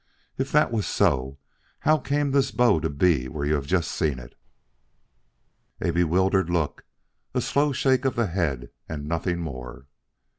If 0.35 0.51
that 0.51 0.71
was 0.71 0.87
so, 0.87 1.37
how 1.81 1.99
came 1.99 2.31
this 2.31 2.49
bow 2.49 2.79
to 2.79 2.89
be 2.89 3.27
where 3.27 3.45
you 3.45 3.53
have 3.53 3.67
just 3.67 3.91
seen 3.91 4.17
it?" 4.17 4.33
A 5.79 5.91
bewildered 5.91 6.49
look, 6.49 6.85
a 7.35 7.39
slow 7.41 7.71
shake 7.71 8.03
of 8.05 8.15
the 8.15 8.25
head 8.25 8.71
and 8.89 9.05
nothing 9.05 9.39
more. 9.41 9.85